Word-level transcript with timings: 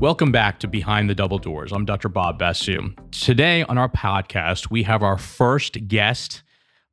Welcome 0.00 0.30
back 0.30 0.60
to 0.60 0.68
Behind 0.68 1.10
the 1.10 1.14
Double 1.16 1.38
Doors. 1.38 1.72
I'm 1.72 1.84
Dr. 1.84 2.08
Bob 2.08 2.38
Basu. 2.38 2.94
Today 3.10 3.64
on 3.64 3.78
our 3.78 3.88
podcast, 3.88 4.70
we 4.70 4.84
have 4.84 5.02
our 5.02 5.18
first 5.18 5.88
guest 5.88 6.44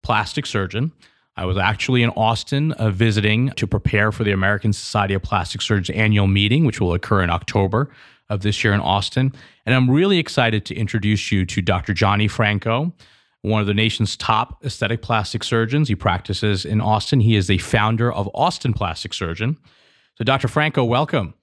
plastic 0.02 0.48
surgeon. 0.48 0.92
I 1.38 1.46
was 1.46 1.56
actually 1.56 2.02
in 2.02 2.10
Austin 2.10 2.72
uh, 2.72 2.90
visiting 2.90 3.52
to 3.58 3.68
prepare 3.68 4.12
for 4.12 4.24
the 4.24 4.32
American 4.32 4.74
Society 4.74 5.14
of 5.14 5.22
Plastic 5.22 5.62
Surgeons 5.62 5.96
annual 5.96 6.26
meeting, 6.26 6.66
which 6.66 6.82
will 6.82 6.96
occur 6.96 7.22
in 7.22 7.30
October 7.30 7.92
of 8.30 8.42
this 8.42 8.64
year 8.64 8.74
in 8.74 8.80
Austin. 8.80 9.34
And 9.68 9.76
I'm 9.76 9.88
really 9.88 10.18
excited 10.18 10.66
to 10.66 10.76
introduce 10.76 11.32
you 11.32 11.46
to 11.46 11.62
Dr. 11.62 11.94
Johnny 11.94 12.28
Franco, 12.28 12.92
one 13.44 13.62
of 13.62 13.68
the 13.68 13.76
nation's 13.76 14.18
top 14.18 14.66
aesthetic 14.66 15.04
plastic 15.04 15.44
surgeons. 15.44 15.90
He 15.90 15.96
practices 15.96 16.66
in 16.66 16.82
Austin. 16.82 17.20
He 17.20 17.36
is 17.36 17.46
the 17.46 17.60
founder 17.60 18.12
of 18.12 18.28
Austin 18.34 18.74
Plastic 18.74 19.14
Surgeon. 19.14 19.60
So, 20.18 20.24
Dr. 20.24 20.48
Franco, 20.48 20.84
welcome. 20.84 21.36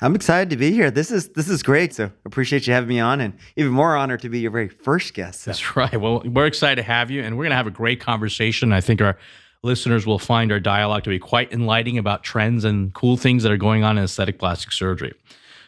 I'm 0.00 0.14
excited 0.14 0.50
to 0.50 0.56
be 0.56 0.72
here. 0.72 0.90
This 0.90 1.10
is 1.10 1.28
this 1.30 1.48
is 1.48 1.62
great. 1.62 1.94
So 1.94 2.10
appreciate 2.24 2.66
you 2.66 2.72
having 2.72 2.88
me 2.88 3.00
on, 3.00 3.20
and 3.20 3.34
even 3.56 3.72
more 3.72 3.96
honored 3.96 4.20
to 4.20 4.28
be 4.28 4.40
your 4.40 4.50
very 4.50 4.68
first 4.68 5.14
guest. 5.14 5.44
That's 5.44 5.76
right. 5.76 5.98
Well, 5.98 6.22
we're 6.24 6.46
excited 6.46 6.76
to 6.76 6.82
have 6.82 7.10
you, 7.10 7.22
and 7.22 7.36
we're 7.36 7.44
going 7.44 7.50
to 7.50 7.56
have 7.56 7.66
a 7.66 7.70
great 7.70 8.00
conversation. 8.00 8.72
I 8.72 8.80
think 8.80 9.00
our 9.00 9.16
listeners 9.62 10.06
will 10.06 10.18
find 10.18 10.52
our 10.52 10.60
dialogue 10.60 11.04
to 11.04 11.10
be 11.10 11.18
quite 11.18 11.52
enlightening 11.52 11.98
about 11.98 12.22
trends 12.22 12.64
and 12.64 12.92
cool 12.94 13.16
things 13.16 13.42
that 13.42 13.50
are 13.50 13.56
going 13.56 13.84
on 13.84 13.98
in 13.98 14.04
aesthetic 14.04 14.38
plastic 14.38 14.72
surgery. 14.72 15.12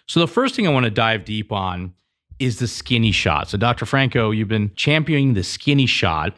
So 0.07 0.21
the 0.21 0.29
first 0.29 0.55
thing 0.55 0.67
I 0.67 0.71
want 0.71 0.85
to 0.85 0.91
dive 0.91 1.25
deep 1.25 1.53
on 1.53 1.95
is 2.39 2.59
the 2.59 2.69
skinny 2.69 3.13
shot. 3.13 3.49
So, 3.51 3.59
Dr. 3.59 3.85
Franco, 3.85 4.31
you've 4.31 4.49
been 4.49 4.73
championing 4.75 5.35
the 5.35 5.43
skinny 5.43 5.87
shot 5.87 6.35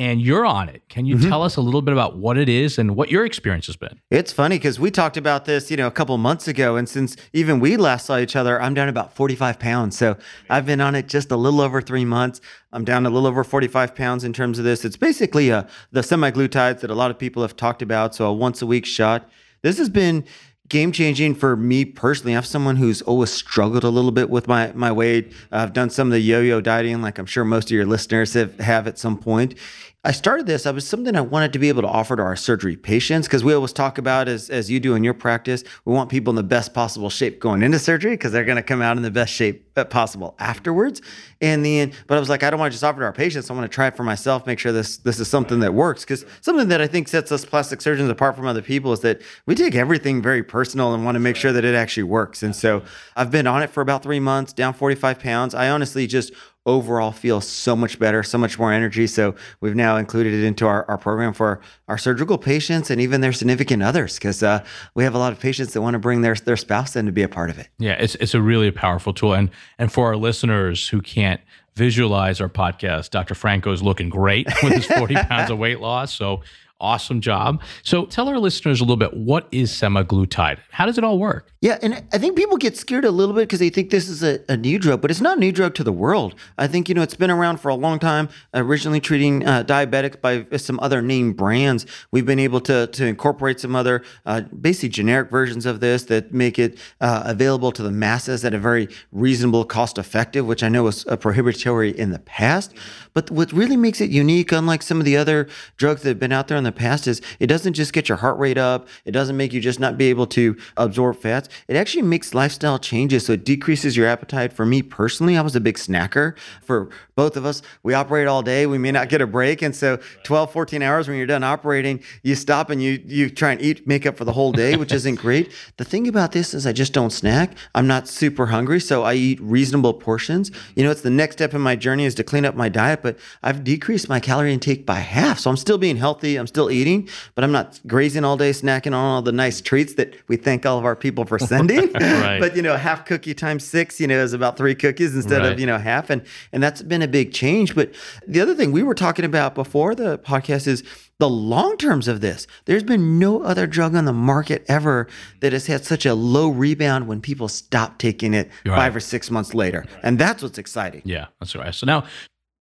and 0.00 0.22
you're 0.22 0.46
on 0.46 0.70
it. 0.70 0.82
Can 0.88 1.04
you 1.04 1.16
mm-hmm. 1.16 1.28
tell 1.28 1.42
us 1.42 1.56
a 1.56 1.60
little 1.60 1.82
bit 1.82 1.92
about 1.92 2.16
what 2.16 2.38
it 2.38 2.48
is 2.48 2.78
and 2.78 2.96
what 2.96 3.10
your 3.10 3.26
experience 3.26 3.66
has 3.66 3.76
been? 3.76 4.00
It's 4.10 4.32
funny 4.32 4.56
because 4.56 4.80
we 4.80 4.90
talked 4.90 5.18
about 5.18 5.44
this, 5.44 5.70
you 5.70 5.76
know, 5.76 5.86
a 5.86 5.90
couple 5.90 6.16
months 6.16 6.48
ago, 6.48 6.76
and 6.76 6.88
since 6.88 7.18
even 7.34 7.60
we 7.60 7.76
last 7.76 8.06
saw 8.06 8.16
each 8.16 8.34
other, 8.34 8.60
I'm 8.62 8.72
down 8.72 8.88
about 8.88 9.14
45 9.14 9.58
pounds. 9.58 9.98
So 9.98 10.16
I've 10.48 10.64
been 10.64 10.80
on 10.80 10.94
it 10.94 11.06
just 11.06 11.30
a 11.30 11.36
little 11.36 11.60
over 11.60 11.82
three 11.82 12.06
months. 12.06 12.40
I'm 12.72 12.82
down 12.82 13.04
a 13.04 13.10
little 13.10 13.28
over 13.28 13.44
45 13.44 13.94
pounds 13.94 14.24
in 14.24 14.32
terms 14.32 14.58
of 14.58 14.64
this. 14.64 14.86
It's 14.86 14.96
basically 14.96 15.50
a, 15.50 15.58
uh, 15.58 15.68
the 15.92 16.00
semaglutides 16.00 16.80
that 16.80 16.90
a 16.90 16.94
lot 16.94 17.10
of 17.10 17.18
people 17.18 17.42
have 17.42 17.54
talked 17.54 17.82
about. 17.82 18.14
So 18.14 18.24
a 18.24 18.32
once 18.32 18.62
a 18.62 18.66
week 18.66 18.86
shot. 18.86 19.28
This 19.60 19.76
has 19.76 19.90
been 19.90 20.24
game 20.70 20.92
changing 20.92 21.34
for 21.34 21.56
me 21.56 21.84
personally. 21.84 22.34
I'm 22.34 22.44
someone 22.44 22.76
who's 22.76 23.02
always 23.02 23.30
struggled 23.30 23.84
a 23.84 23.90
little 23.90 24.12
bit 24.12 24.30
with 24.30 24.48
my 24.48 24.72
my 24.72 24.90
weight. 24.90 25.32
I've 25.52 25.74
done 25.74 25.90
some 25.90 26.08
of 26.08 26.12
the 26.12 26.20
yo-yo 26.20 26.62
dieting, 26.62 27.02
like 27.02 27.18
I'm 27.18 27.26
sure 27.26 27.44
most 27.44 27.66
of 27.66 27.72
your 27.72 27.84
listeners 27.84 28.32
have, 28.34 28.58
have 28.60 28.86
at 28.86 28.98
some 28.98 29.18
point. 29.18 29.56
I 30.02 30.12
started 30.12 30.46
this. 30.46 30.64
I 30.64 30.70
was 30.70 30.88
something 30.88 31.14
I 31.14 31.20
wanted 31.20 31.52
to 31.52 31.58
be 31.58 31.68
able 31.68 31.82
to 31.82 31.88
offer 31.88 32.16
to 32.16 32.22
our 32.22 32.34
surgery 32.34 32.74
patients 32.74 33.26
because 33.26 33.44
we 33.44 33.52
always 33.52 33.74
talk 33.74 33.98
about 33.98 34.28
as 34.28 34.48
as 34.48 34.70
you 34.70 34.80
do 34.80 34.94
in 34.94 35.04
your 35.04 35.12
practice. 35.12 35.62
We 35.84 35.92
want 35.92 36.08
people 36.08 36.30
in 36.30 36.36
the 36.36 36.42
best 36.42 36.72
possible 36.72 37.10
shape 37.10 37.38
going 37.38 37.62
into 37.62 37.78
surgery 37.78 38.12
because 38.12 38.32
they're 38.32 38.46
going 38.46 38.56
to 38.56 38.62
come 38.62 38.80
out 38.80 38.96
in 38.96 39.02
the 39.02 39.10
best 39.10 39.30
shape 39.30 39.70
uh, 39.76 39.84
possible 39.84 40.36
afterwards. 40.38 41.02
And 41.42 41.62
then, 41.62 41.92
but 42.06 42.16
I 42.16 42.20
was 42.20 42.30
like, 42.30 42.42
I 42.42 42.48
don't 42.48 42.58
want 42.58 42.72
to 42.72 42.74
just 42.74 42.82
offer 42.82 43.00
to 43.00 43.04
our 43.04 43.12
patients. 43.12 43.50
I 43.50 43.54
want 43.54 43.70
to 43.70 43.74
try 43.74 43.88
it 43.88 43.96
for 43.96 44.02
myself. 44.02 44.46
Make 44.46 44.58
sure 44.58 44.72
this 44.72 44.96
this 44.96 45.20
is 45.20 45.28
something 45.28 45.60
that 45.60 45.74
works 45.74 46.02
because 46.02 46.24
something 46.40 46.68
that 46.68 46.80
I 46.80 46.86
think 46.86 47.06
sets 47.06 47.30
us 47.30 47.44
plastic 47.44 47.82
surgeons 47.82 48.08
apart 48.08 48.36
from 48.36 48.46
other 48.46 48.62
people 48.62 48.94
is 48.94 49.00
that 49.00 49.20
we 49.44 49.54
take 49.54 49.74
everything 49.74 50.22
very 50.22 50.42
personal 50.42 50.94
and 50.94 51.04
want 51.04 51.16
to 51.16 51.20
make 51.20 51.36
sure 51.36 51.52
that 51.52 51.64
it 51.66 51.74
actually 51.74 52.04
works. 52.04 52.42
And 52.42 52.56
so 52.56 52.82
I've 53.16 53.30
been 53.30 53.46
on 53.46 53.62
it 53.62 53.68
for 53.68 53.82
about 53.82 54.02
three 54.02 54.20
months, 54.20 54.54
down 54.54 54.72
45 54.72 55.20
pounds. 55.20 55.54
I 55.54 55.68
honestly 55.68 56.06
just 56.06 56.32
overall 56.66 57.10
feel 57.10 57.40
so 57.40 57.74
much 57.74 57.98
better, 57.98 58.22
so 58.22 58.36
much 58.36 58.58
more 58.58 58.72
energy. 58.72 59.06
So 59.06 59.34
we've 59.60 59.74
now 59.74 59.96
included 59.96 60.34
it 60.34 60.44
into 60.44 60.66
our, 60.66 60.84
our 60.90 60.98
program 60.98 61.32
for 61.32 61.60
our 61.88 61.96
surgical 61.96 62.38
patients 62.38 62.90
and 62.90 63.00
even 63.00 63.20
their 63.20 63.32
significant 63.32 63.82
others 63.82 64.16
because 64.16 64.42
uh, 64.42 64.64
we 64.94 65.04
have 65.04 65.14
a 65.14 65.18
lot 65.18 65.32
of 65.32 65.40
patients 65.40 65.72
that 65.72 65.80
want 65.80 65.94
to 65.94 65.98
bring 65.98 66.20
their, 66.20 66.34
their 66.34 66.56
spouse 66.56 66.96
in 66.96 67.06
to 67.06 67.12
be 67.12 67.22
a 67.22 67.28
part 67.28 67.50
of 67.50 67.58
it. 67.58 67.68
Yeah, 67.78 67.92
it's, 67.92 68.14
it's 68.16 68.34
a 68.34 68.42
really 68.42 68.70
powerful 68.70 69.14
tool. 69.14 69.34
And, 69.34 69.50
and 69.78 69.90
for 69.90 70.06
our 70.06 70.16
listeners 70.16 70.88
who 70.88 71.00
can't 71.00 71.40
visualize 71.76 72.40
our 72.40 72.48
podcast, 72.48 73.10
Dr. 73.10 73.34
Franco 73.34 73.72
is 73.72 73.82
looking 73.82 74.10
great 74.10 74.46
with 74.62 74.74
his 74.74 74.86
40 74.86 75.14
pounds 75.28 75.50
of 75.50 75.58
weight 75.58 75.80
loss. 75.80 76.12
So 76.12 76.42
awesome 76.80 77.20
job. 77.20 77.62
So 77.82 78.06
tell 78.06 78.28
our 78.28 78.38
listeners 78.38 78.80
a 78.80 78.84
little 78.84 78.96
bit 78.96 79.14
what 79.14 79.48
is 79.52 79.70
semaglutide? 79.72 80.58
How 80.70 80.86
does 80.86 80.98
it 80.98 81.04
all 81.04 81.18
work? 81.18 81.50
Yeah, 81.62 81.78
and 81.82 82.02
I 82.10 82.16
think 82.16 82.36
people 82.38 82.56
get 82.56 82.74
scared 82.76 83.04
a 83.04 83.10
little 83.10 83.34
bit 83.34 83.42
because 83.42 83.58
they 83.58 83.68
think 83.68 83.90
this 83.90 84.08
is 84.08 84.22
a, 84.22 84.40
a, 84.48 84.56
new 84.56 84.78
drug, 84.78 85.02
but 85.02 85.10
it's 85.10 85.20
not 85.20 85.36
a 85.36 85.40
new 85.40 85.52
drug 85.52 85.74
to 85.74 85.84
the 85.84 85.92
world. 85.92 86.34
I 86.56 86.66
think, 86.66 86.88
you 86.88 86.94
know, 86.94 87.02
it's 87.02 87.14
been 87.14 87.30
around 87.30 87.58
for 87.58 87.68
a 87.68 87.74
long 87.74 87.98
time, 87.98 88.30
originally 88.54 88.98
treating 88.98 89.46
uh, 89.46 89.64
diabetics 89.64 90.18
by 90.18 90.46
some 90.56 90.80
other 90.80 91.02
name 91.02 91.34
brands. 91.34 91.84
We've 92.12 92.24
been 92.24 92.38
able 92.38 92.62
to, 92.62 92.86
to 92.86 93.06
incorporate 93.06 93.60
some 93.60 93.76
other 93.76 94.02
uh, 94.24 94.40
basically 94.40 94.88
generic 94.88 95.30
versions 95.30 95.66
of 95.66 95.80
this 95.80 96.04
that 96.04 96.32
make 96.32 96.58
it 96.58 96.78
uh, 97.02 97.24
available 97.26 97.72
to 97.72 97.82
the 97.82 97.92
masses 97.92 98.42
at 98.42 98.54
a 98.54 98.58
very 98.58 98.88
reasonable 99.12 99.66
cost 99.66 99.98
effective, 99.98 100.46
which 100.46 100.62
I 100.62 100.70
know 100.70 100.84
was 100.84 101.04
prohibitory 101.20 101.90
in 101.90 102.10
the 102.10 102.20
past. 102.20 102.74
But 103.12 103.30
what 103.30 103.52
really 103.52 103.76
makes 103.76 104.00
it 104.00 104.08
unique, 104.08 104.52
unlike 104.52 104.82
some 104.82 104.98
of 104.98 105.04
the 105.04 105.16
other 105.16 105.48
drugs 105.76 106.02
that 106.02 106.08
have 106.10 106.18
been 106.18 106.32
out 106.32 106.48
there 106.48 106.56
in 106.56 106.64
the 106.64 106.69
past, 106.72 107.08
is 107.08 107.20
it 107.38 107.46
doesn't 107.46 107.72
just 107.72 107.92
get 107.92 108.08
your 108.08 108.18
heart 108.18 108.38
rate 108.38 108.58
up. 108.58 108.88
It 109.04 109.10
doesn't 109.10 109.36
make 109.36 109.52
you 109.52 109.60
just 109.60 109.80
not 109.80 109.98
be 109.98 110.06
able 110.06 110.26
to 110.28 110.56
absorb 110.76 111.16
fats. 111.16 111.48
It 111.68 111.76
actually 111.76 112.02
makes 112.02 112.34
lifestyle 112.34 112.78
changes. 112.78 113.26
So 113.26 113.32
it 113.32 113.44
decreases 113.44 113.96
your 113.96 114.06
appetite. 114.06 114.52
For 114.52 114.64
me 114.64 114.82
personally, 114.82 115.36
I 115.36 115.40
was 115.40 115.56
a 115.56 115.60
big 115.60 115.76
snacker. 115.76 116.36
For 116.62 116.90
both 117.16 117.36
of 117.36 117.44
us, 117.44 117.62
we 117.82 117.94
operate 117.94 118.28
all 118.28 118.42
day. 118.42 118.66
We 118.66 118.78
may 118.78 118.92
not 118.92 119.08
get 119.08 119.20
a 119.20 119.26
break. 119.26 119.62
And 119.62 119.74
so 119.74 119.98
12, 120.24 120.52
14 120.52 120.82
hours 120.82 121.08
when 121.08 121.16
you're 121.16 121.26
done 121.26 121.44
operating, 121.44 122.02
you 122.22 122.34
stop 122.34 122.70
and 122.70 122.82
you, 122.82 123.02
you 123.04 123.30
try 123.30 123.52
and 123.52 123.60
eat, 123.60 123.86
make 123.86 124.06
up 124.06 124.16
for 124.16 124.24
the 124.24 124.32
whole 124.32 124.52
day, 124.52 124.76
which 124.76 124.92
isn't 124.92 125.14
great. 125.16 125.52
The 125.78 125.84
thing 125.84 126.06
about 126.06 126.32
this 126.32 126.54
is 126.54 126.66
I 126.66 126.72
just 126.72 126.92
don't 126.92 127.10
snack. 127.10 127.56
I'm 127.74 127.86
not 127.86 128.08
super 128.08 128.46
hungry. 128.46 128.80
So 128.80 129.02
I 129.02 129.14
eat 129.14 129.40
reasonable 129.40 129.94
portions. 129.94 130.50
You 130.76 130.84
know, 130.84 130.90
it's 130.90 131.02
the 131.02 131.10
next 131.10 131.36
step 131.36 131.54
in 131.54 131.60
my 131.60 131.76
journey 131.76 132.04
is 132.04 132.14
to 132.16 132.24
clean 132.24 132.44
up 132.44 132.54
my 132.54 132.68
diet 132.68 133.00
but 133.02 133.18
I've 133.42 133.64
decreased 133.64 134.08
my 134.08 134.20
calorie 134.20 134.52
intake 134.52 134.86
by 134.86 134.96
half. 134.96 135.38
So 135.38 135.50
I'm 135.50 135.56
still 135.56 135.78
being 135.78 135.96
healthy. 135.96 136.36
I'm 136.36 136.46
still 136.46 136.59
eating, 136.68 137.08
but 137.36 137.44
I'm 137.44 137.52
not 137.52 137.78
grazing 137.86 138.24
all 138.24 138.36
day, 138.36 138.50
snacking 138.50 138.88
on 138.88 138.94
all 138.94 139.22
the 139.22 139.30
nice 139.30 139.60
treats 139.60 139.94
that 139.94 140.14
we 140.26 140.36
thank 140.36 140.66
all 140.66 140.78
of 140.78 140.84
our 140.84 140.96
people 140.96 141.24
for 141.24 141.38
sending. 141.52 141.92
right. 141.92 142.40
But 142.40 142.56
you 142.56 142.62
know, 142.62 142.76
half 142.76 143.06
cookie 143.06 143.34
times 143.34 143.64
six, 143.64 144.00
you 144.00 144.08
know, 144.08 144.18
is 144.18 144.32
about 144.32 144.56
three 144.56 144.74
cookies 144.74 145.14
instead 145.14 145.42
right. 145.42 145.52
of, 145.52 145.60
you 145.60 145.66
know, 145.66 145.78
half. 145.78 146.10
And 146.10 146.22
and 146.52 146.60
that's 146.60 146.82
been 146.82 147.02
a 147.02 147.08
big 147.08 147.32
change. 147.32 147.76
But 147.76 147.94
the 148.26 148.40
other 148.40 148.56
thing 148.56 148.72
we 148.72 148.82
were 148.82 148.94
talking 148.94 149.24
about 149.24 149.54
before 149.54 149.94
the 149.94 150.18
podcast 150.18 150.66
is 150.66 150.82
the 151.20 151.28
long 151.28 151.76
terms 151.76 152.08
of 152.08 152.22
this. 152.22 152.46
There's 152.64 152.82
been 152.82 153.18
no 153.18 153.42
other 153.42 153.66
drug 153.66 153.94
on 153.94 154.06
the 154.06 154.12
market 154.12 154.64
ever 154.68 155.06
that 155.40 155.52
has 155.52 155.66
had 155.66 155.84
such 155.84 156.06
a 156.06 156.14
low 156.14 156.48
rebound 156.48 157.06
when 157.06 157.20
people 157.20 157.46
stop 157.46 157.98
taking 157.98 158.34
it 158.34 158.50
right. 158.64 158.74
five 158.74 158.96
or 158.96 159.00
six 159.00 159.30
months 159.30 159.54
later. 159.54 159.84
And 160.02 160.18
that's 160.18 160.42
what's 160.42 160.58
exciting. 160.58 161.02
Yeah, 161.04 161.26
that's 161.38 161.54
right. 161.54 161.74
So 161.74 161.86
now 161.86 162.04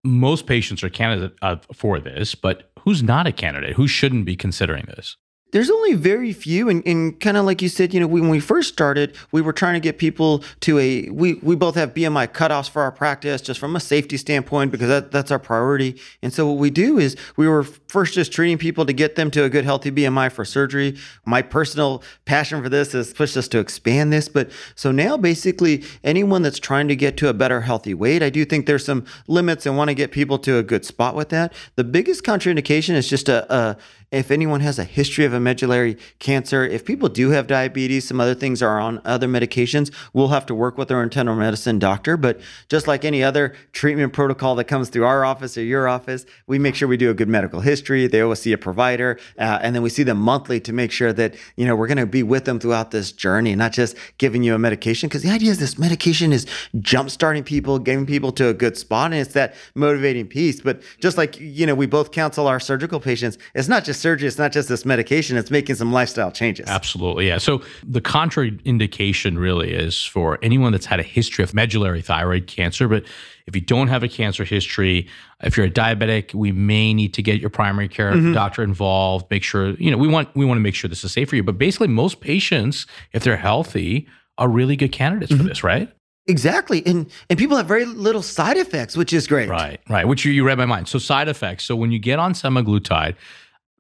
most 0.09 0.47
patients 0.47 0.83
are 0.83 0.89
candidate 0.89 1.35
uh, 1.43 1.57
for 1.73 2.01
this, 2.01 2.35
but 2.35 2.71
who's 2.81 3.03
not 3.03 3.27
a 3.27 3.33
candidate? 3.33 3.77
Who 3.77 3.87
shouldn't 3.87 4.25
be 4.25 4.37
considering 4.37 4.85
this? 4.87 5.17
There's 5.51 5.71
only 5.71 5.95
very 5.95 6.35
few, 6.35 6.69
and, 6.69 6.87
and 6.87 7.19
kind 7.21 7.39
of 7.39 7.47
like 7.47 7.63
you 7.63 7.71
said, 7.71 7.95
you 7.95 8.01
know, 8.01 8.07
when 8.07 8.29
we 8.29 8.39
first 8.39 8.71
started, 8.71 9.17
we 9.33 9.41
were 9.41 9.55
trying 9.55 9.75
to 9.75 9.81
get 9.81 9.97
people 9.97 10.45
to 10.61 10.79
a. 10.79 11.09
We 11.09 11.35
we 11.35 11.57
both 11.57 11.75
have 11.75 11.95
BMI 11.95 12.29
cutoffs 12.29 12.69
for 12.69 12.83
our 12.83 12.93
practice, 12.93 13.41
just 13.41 13.59
from 13.59 13.75
a 13.75 13.81
safety 13.81 14.19
standpoint, 14.19 14.73
because 14.73 14.89
that, 14.89 15.11
that's 15.11 15.31
our 15.31 15.39
priority. 15.39 15.99
And 16.23 16.35
so 16.35 16.47
what 16.47 16.59
we 16.59 16.69
do 16.69 16.99
is 16.99 17.17
we 17.39 17.49
were 17.49 17.65
first 17.89 18.15
just 18.15 18.33
treating 18.33 18.59
people 18.59 18.85
to 18.87 18.93
get 18.93 19.17
them 19.17 19.31
to 19.31 19.45
a 19.45 19.49
good 19.49 19.65
healthy 19.65 19.91
BMI 19.91 20.31
for 20.31 20.45
surgery. 20.45 20.97
My 21.25 21.43
personal 21.43 22.03
passion 22.27 22.63
for 22.63 22.69
this 22.69 22.93
has 22.93 23.13
pushed 23.13 23.37
us 23.37 23.49
to 23.49 23.59
expand 23.59 24.13
this, 24.13 24.29
but 24.29 24.51
so 24.75 24.93
now 24.93 25.17
basically 25.17 25.85
anyone 26.05 26.43
that's 26.43 26.59
trying 26.59 26.89
to 26.89 26.97
get 26.97 27.17
to 27.19 27.29
a 27.29 27.35
better 27.35 27.63
healthy 27.63 27.95
weight, 27.95 28.23
I 28.23 28.31
do 28.31 28.45
think 28.45 28.67
there's 28.67 28.85
some 28.85 29.07
limits 29.27 29.65
and 29.65 29.77
want 29.77 29.89
to 29.89 29.95
get 29.95 30.13
people 30.13 30.39
to 30.41 30.59
a 30.59 30.63
good 30.63 30.85
spot 30.85 31.15
with 31.15 31.31
that. 31.31 31.53
The 31.77 31.85
biggest 31.85 32.25
contraindication 32.25 32.95
is 32.95 33.09
just 33.09 33.29
a, 33.29 33.53
a 33.55 33.77
if 34.11 34.31
anyone 34.31 34.61
has 34.61 34.79
a 34.79 34.85
history 34.85 35.27
of 35.27 35.35
a 35.35 35.41
medullary 35.41 35.99
cancer, 36.19 36.65
if 36.65 36.85
people 36.85 37.11
do 37.11 37.31
have 37.31 37.47
diabetes, 37.47 38.09
some 38.09 38.21
other 38.21 38.35
things 38.35 38.63
are 38.63 38.81
on 38.81 39.03
other 39.05 39.29
medications, 39.29 39.93
we'll 40.15 40.29
have 40.29 40.47
to 40.47 40.55
work 40.55 40.79
with 40.79 40.91
our 40.91 41.03
internal 41.03 41.37
medicine 41.37 41.79
doctor. 41.79 42.17
But 42.17 42.41
just 42.71 42.87
like 42.87 43.05
any 43.05 43.23
other 43.23 43.55
treatment 43.73 44.15
protocol 44.15 44.55
that 44.55 44.65
comes 44.65 44.89
through 44.89 45.05
our 45.05 45.27
office 45.27 45.59
or 45.59 45.63
your 45.63 45.89
office, 45.89 46.25
we 46.47 46.59
make 46.59 46.75
sure 46.75 46.89
we 46.89 46.97
do 46.97 47.11
a 47.11 47.15
good 47.15 47.29
medical 47.29 47.61
history. 47.61 47.78
They 47.83 48.21
always 48.21 48.41
see 48.41 48.53
a 48.53 48.59
provider, 48.59 49.19
uh, 49.39 49.59
and 49.63 49.75
then 49.75 49.83
we 49.83 49.91
see 49.91 50.03
them 50.03 50.19
monthly 50.19 50.61
to 50.61 50.73
make 50.73 50.91
sure 50.91 51.13
that 51.13 51.35
you 51.57 51.67
know 51.67 51.77
we're 51.77 51.87
going 51.87 51.99
to 51.99 52.07
be 52.07 52.23
with 52.23 52.45
them 52.45 52.59
throughout 52.59 52.91
this 52.91 53.13
journey, 53.13 53.55
not 53.55 53.73
just 53.73 53.97
giving 54.19 54.43
you 54.43 54.55
a 54.55 54.59
medication. 54.59 55.09
Because 55.09 55.23
the 55.23 55.31
idea 55.31 55.51
is 55.51 55.59
this 55.59 55.79
medication 55.79 56.33
is 56.33 56.47
jump 56.81 57.11
starting 57.11 57.45
people, 57.45 57.79
getting 57.79 58.07
people 58.07 58.33
to 58.33 58.49
a 58.49 58.55
good 58.55 58.77
spot, 58.77 59.13
and 59.13 59.21
it's 59.21 59.35
that 59.35 59.55
motivating 59.75 60.27
piece. 60.27 60.61
But 60.61 60.83
just 61.01 61.17
like 61.17 61.39
you 61.41 61.67
know, 61.67 61.75
we 61.75 61.87
both 61.87 62.13
counsel 62.13 62.47
our 62.47 62.61
surgical 62.61 63.01
patients. 63.01 63.39
It's 63.55 63.69
not 63.69 63.85
just 63.85 64.01
surgery, 64.01 64.29
it's 64.29 64.39
not 64.39 64.53
just 64.53 64.69
this 64.69 64.85
medication, 64.85 65.37
it's 65.37 65.51
making 65.51 65.77
some 65.77 65.93
lifestyle 65.93 66.31
changes. 66.31 66.69
Absolutely. 66.69 67.27
Yeah. 67.27 67.39
So 67.39 67.63
the 67.83 68.01
contraindication 68.01 69.39
really 69.39 69.73
is 69.73 70.05
for 70.05 70.39
anyone 70.43 70.73
that's 70.73 70.87
had 70.87 71.01
a 71.01 71.05
history 71.05 71.43
of 71.43 71.55
medullary 71.55 72.03
thyroid 72.03 72.47
cancer. 72.47 72.89
But 72.89 73.05
if 73.47 73.55
you 73.55 73.63
don't 73.63 73.89
have 73.89 74.03
a 74.03 74.09
cancer 74.09 74.45
history, 74.45 75.09
if 75.43 75.57
you're 75.57 75.67
a 75.67 75.71
diabetic, 75.71 76.35
we 76.35 76.51
may 76.53 76.93
need 76.93 77.15
to 77.15 77.23
get 77.23 77.41
your 77.41 77.51
primary 77.51 77.89
care 77.89 78.13
mm-hmm. 78.13 78.33
doctor 78.33 78.63
involved. 78.63 79.27
Make 79.31 79.45
sure, 79.45 79.71
you 79.73 79.91
know, 79.91 79.97
we 79.97 80.09
want 80.09 80.29
we 80.35 80.45
want 80.45 80.59
to 80.59 80.63
make 80.63 80.75
sure 80.75 80.89
this 80.89 81.05
is 81.05 81.13
safe 81.13 81.29
for 81.29 81.37
you. 81.37 81.43
But 81.43 81.59
basically, 81.59 81.89
most 81.89 82.21
patients, 82.21 82.87
if 83.13 83.23
they're 83.23 83.37
healthy, 83.37 84.09
are 84.37 84.49
really 84.49 84.77
good 84.77 84.93
candidates 84.93 85.33
Mm-hmm. 85.33 85.43
for 85.43 85.49
this, 85.49 85.63
right? 85.63 85.93
Exactly. 86.27 86.85
And 86.85 87.11
and 87.31 87.39
people 87.39 87.57
have 87.57 87.67
very 87.67 87.85
little 87.85 88.23
side 88.23 88.57
effects, 88.57 88.97
which 88.97 89.13
is 89.13 89.27
great. 89.27 89.49
Right, 89.49 89.81
right. 89.89 90.07
Which 90.07 90.25
you, 90.25 90.33
you 90.33 90.45
read 90.45 90.59
my 90.59 90.67
mind. 90.67 90.89
So 90.89 90.99
side 90.99 91.29
effects. 91.29 91.65
So 91.65 91.75
when 91.75 91.91
you 91.91 91.99
get 91.99 92.19
on 92.19 92.35
semaglutide, 92.35 93.15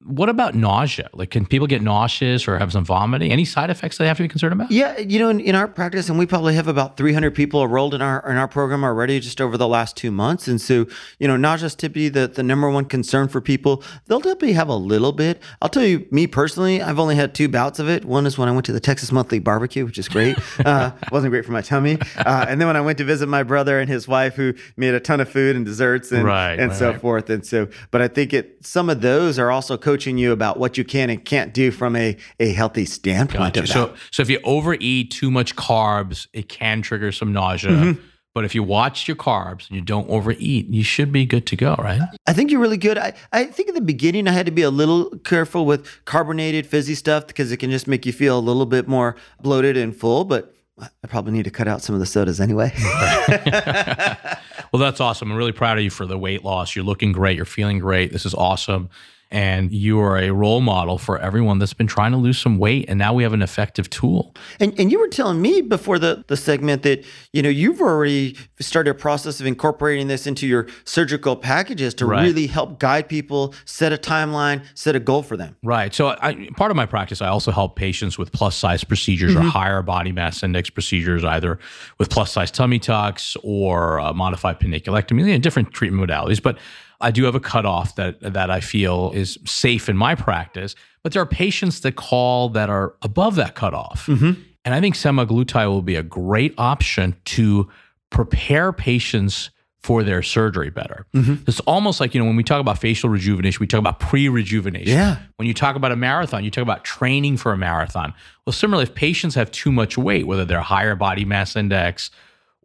what 0.04 0.28
about 0.28 0.54
nausea? 0.54 1.10
Like, 1.12 1.30
can 1.30 1.44
people 1.44 1.66
get 1.66 1.82
nauseous 1.82 2.46
or 2.46 2.56
have 2.58 2.72
some 2.72 2.84
vomiting? 2.84 3.32
Any 3.32 3.44
side 3.44 3.68
effects 3.68 3.98
they 3.98 4.06
have 4.06 4.16
to 4.18 4.22
be 4.22 4.28
concerned 4.28 4.52
about? 4.52 4.70
Yeah, 4.70 4.96
you 4.98 5.18
know, 5.18 5.28
in, 5.28 5.40
in 5.40 5.54
our 5.54 5.66
practice, 5.66 6.08
and 6.08 6.18
we 6.18 6.24
probably 6.24 6.54
have 6.54 6.68
about 6.68 6.96
300 6.96 7.34
people 7.34 7.62
enrolled 7.64 7.94
in 7.94 8.00
our 8.02 8.28
in 8.30 8.36
our 8.36 8.46
program 8.48 8.84
already, 8.84 9.18
just 9.18 9.40
over 9.40 9.56
the 9.56 9.66
last 9.66 9.96
two 9.96 10.10
months. 10.10 10.46
And 10.46 10.60
so, 10.60 10.86
you 11.18 11.26
know, 11.26 11.36
nauseous 11.36 11.74
typically 11.74 12.08
the 12.08 12.28
the 12.28 12.42
number 12.42 12.70
one 12.70 12.84
concern 12.84 13.28
for 13.28 13.40
people. 13.40 13.82
They'll 14.06 14.20
typically 14.20 14.52
have 14.52 14.68
a 14.68 14.76
little 14.76 15.12
bit. 15.12 15.42
I'll 15.60 15.68
tell 15.68 15.84
you, 15.84 16.06
me 16.10 16.26
personally, 16.26 16.80
I've 16.80 16.98
only 16.98 17.16
had 17.16 17.34
two 17.34 17.48
bouts 17.48 17.78
of 17.78 17.88
it. 17.88 18.04
One 18.04 18.24
is 18.26 18.38
when 18.38 18.48
I 18.48 18.52
went 18.52 18.66
to 18.66 18.72
the 18.72 18.80
Texas 18.80 19.10
Monthly 19.10 19.40
Barbecue, 19.40 19.84
which 19.84 19.98
is 19.98 20.08
great. 20.08 20.36
Uh, 20.68 20.90
wasn't 21.12 21.30
great 21.30 21.44
for 21.46 21.52
my 21.52 21.62
tummy. 21.62 21.98
Uh, 22.16 22.44
and 22.48 22.60
then 22.60 22.66
when 22.66 22.76
I 22.76 22.80
went 22.80 22.98
to 22.98 23.04
visit 23.04 23.26
my 23.28 23.42
brother 23.42 23.80
and 23.80 23.88
his 23.88 24.06
wife, 24.06 24.34
who 24.34 24.54
made 24.76 24.92
a 24.92 25.00
ton 25.00 25.20
of 25.20 25.28
food 25.28 25.56
and 25.56 25.64
desserts 25.64 26.12
and 26.12 26.24
Right, 26.24 26.58
and 26.58 26.72
so 26.72 26.90
right. 26.90 27.00
forth. 27.00 27.30
And 27.30 27.46
so, 27.46 27.68
but 27.90 28.02
I 28.02 28.08
think 28.08 28.34
it 28.34 28.66
some 28.66 28.90
of 28.90 29.00
those 29.00 29.38
are 29.38 29.50
also 29.50 29.78
coaching 29.88 30.18
you 30.18 30.32
about 30.32 30.58
what 30.58 30.76
you 30.76 30.84
can 30.84 31.08
and 31.08 31.24
can't 31.24 31.54
do 31.54 31.70
from 31.70 31.96
a 31.96 32.14
a 32.38 32.52
healthy 32.52 32.84
standpoint. 32.84 33.54
Gotcha. 33.54 33.66
So, 33.66 33.94
so 34.10 34.20
if 34.20 34.28
you 34.28 34.38
overeat 34.44 35.10
too 35.10 35.30
much 35.30 35.56
carbs, 35.56 36.26
it 36.34 36.50
can 36.50 36.82
trigger 36.82 37.10
some 37.10 37.32
nausea. 37.32 37.70
Mm-hmm. 37.70 38.02
But 38.34 38.44
if 38.44 38.54
you 38.54 38.62
watch 38.62 39.08
your 39.08 39.16
carbs 39.16 39.66
and 39.68 39.76
you 39.76 39.80
don't 39.80 40.08
overeat, 40.10 40.68
you 40.68 40.82
should 40.82 41.10
be 41.10 41.24
good 41.24 41.46
to 41.46 41.56
go, 41.56 41.74
right? 41.78 42.02
I 42.26 42.34
think 42.34 42.50
you're 42.50 42.60
really 42.60 42.76
good. 42.76 42.98
I, 42.98 43.14
I 43.32 43.44
think 43.44 43.70
in 43.70 43.74
the 43.74 43.80
beginning 43.80 44.28
I 44.28 44.32
had 44.32 44.44
to 44.44 44.52
be 44.52 44.60
a 44.60 44.70
little 44.70 45.08
careful 45.24 45.64
with 45.64 46.04
carbonated 46.04 46.66
fizzy 46.66 46.94
stuff 46.94 47.26
because 47.26 47.50
it 47.50 47.56
can 47.56 47.70
just 47.70 47.88
make 47.88 48.04
you 48.04 48.12
feel 48.12 48.38
a 48.38 48.44
little 48.50 48.66
bit 48.66 48.86
more 48.86 49.16
bloated 49.40 49.78
and 49.78 49.96
full, 49.96 50.24
but 50.24 50.54
I 50.78 51.06
probably 51.08 51.32
need 51.32 51.44
to 51.44 51.50
cut 51.50 51.66
out 51.66 51.80
some 51.80 51.94
of 51.94 52.00
the 52.00 52.06
sodas 52.06 52.40
anyway. 52.40 52.72
Well, 54.72 54.80
that's 54.80 55.00
awesome. 55.00 55.30
I'm 55.30 55.36
really 55.36 55.52
proud 55.52 55.78
of 55.78 55.84
you 55.84 55.90
for 55.90 56.06
the 56.06 56.18
weight 56.18 56.44
loss. 56.44 56.76
You're 56.76 56.84
looking 56.84 57.12
great. 57.12 57.36
You're 57.36 57.44
feeling 57.44 57.78
great. 57.78 58.12
This 58.12 58.26
is 58.26 58.34
awesome. 58.34 58.90
And 59.30 59.70
you 59.72 60.00
are 60.00 60.16
a 60.16 60.30
role 60.30 60.60
model 60.60 60.96
for 60.96 61.18
everyone 61.18 61.58
that's 61.58 61.74
been 61.74 61.86
trying 61.86 62.12
to 62.12 62.16
lose 62.18 62.38
some 62.38 62.58
weight. 62.58 62.86
And 62.88 62.98
now 62.98 63.12
we 63.12 63.22
have 63.24 63.34
an 63.34 63.42
effective 63.42 63.90
tool. 63.90 64.34
and 64.58 64.72
and 64.80 64.90
you 64.90 64.98
were 64.98 65.08
telling 65.08 65.42
me 65.42 65.60
before 65.60 65.98
the, 65.98 66.24
the 66.28 66.36
segment 66.36 66.82
that, 66.82 67.04
you 67.32 67.42
know, 67.42 67.48
you've 67.50 67.80
already 67.82 68.36
started 68.60 68.90
a 68.90 68.94
process 68.94 69.38
of 69.40 69.46
incorporating 69.46 70.08
this 70.08 70.26
into 70.26 70.46
your 70.46 70.66
surgical 70.84 71.36
packages 71.36 71.94
to 71.94 72.06
Right. 72.06 72.22
really 72.22 72.46
help 72.46 72.78
guide 72.78 73.08
people, 73.08 73.54
set 73.66 73.92
a 73.92 73.98
timeline, 73.98 74.62
set 74.74 74.96
a 74.96 75.00
goal 75.00 75.22
for 75.22 75.36
them. 75.36 75.56
Right. 75.62 75.92
So, 75.92 76.08
I, 76.08 76.48
part 76.56 76.70
of 76.70 76.76
my 76.76 76.86
practice, 76.86 77.20
I 77.20 77.28
also 77.28 77.50
help 77.50 77.76
patients 77.76 78.16
with 78.16 78.32
plus 78.32 78.56
size 78.56 78.82
procedures 78.84 79.34
or 79.36 79.40
higher 79.42 79.82
body 79.82 80.10
mass 80.12 80.42
index 80.42 80.70
procedures, 80.70 81.22
either 81.24 81.58
with 81.98 82.08
plus 82.08 82.32
size 82.32 82.50
tummy 82.50 82.78
tucks 82.78 83.36
or 83.42 84.00
uh, 84.00 84.12
modified 84.14 84.58
paniculectomy, 84.58 85.26
you 85.26 85.32
know, 85.32 85.38
different 85.38 85.72
treatment 85.72 86.08
modalities. 86.08 86.42
But 86.42 86.58
I 87.00 87.10
do 87.10 87.24
have 87.24 87.34
a 87.34 87.40
cutoff 87.40 87.94
that 87.96 88.20
that 88.20 88.50
I 88.50 88.60
feel 88.60 89.12
is 89.14 89.38
safe 89.44 89.88
in 89.88 89.96
my 89.96 90.14
practice. 90.14 90.74
But 91.02 91.12
there 91.12 91.22
are 91.22 91.26
patients 91.26 91.80
that 91.80 91.96
call 91.96 92.48
that 92.50 92.68
are 92.68 92.94
above 93.02 93.36
that 93.36 93.54
cutoff, 93.54 94.06
mm-hmm. 94.06 94.40
and 94.64 94.74
I 94.74 94.80
think 94.80 94.96
semaglutide 94.96 95.68
will 95.68 95.82
be 95.82 95.94
a 95.94 96.02
great 96.02 96.54
option 96.58 97.16
to 97.26 97.68
prepare 98.10 98.72
patients 98.72 99.50
for 99.80 100.02
their 100.02 100.22
surgery 100.22 100.70
better. 100.70 101.06
Mm-hmm. 101.14 101.44
It's 101.46 101.60
almost 101.60 102.00
like, 102.00 102.12
you 102.12 102.20
know, 102.20 102.26
when 102.26 102.34
we 102.34 102.42
talk 102.42 102.60
about 102.60 102.78
facial 102.78 103.08
rejuvenation, 103.08 103.60
we 103.60 103.66
talk 103.68 103.78
about 103.78 104.00
pre-rejuvenation. 104.00 104.92
Yeah. 104.92 105.18
When 105.36 105.46
you 105.46 105.54
talk 105.54 105.76
about 105.76 105.92
a 105.92 105.96
marathon, 105.96 106.44
you 106.44 106.50
talk 106.50 106.62
about 106.62 106.84
training 106.84 107.36
for 107.36 107.52
a 107.52 107.56
marathon. 107.56 108.12
Well, 108.44 108.52
similarly, 108.52 108.82
if 108.82 108.94
patients 108.94 109.36
have 109.36 109.52
too 109.52 109.70
much 109.70 109.96
weight, 109.96 110.26
whether 110.26 110.44
they're 110.44 110.60
higher 110.60 110.96
body 110.96 111.24
mass 111.24 111.54
index 111.54 112.10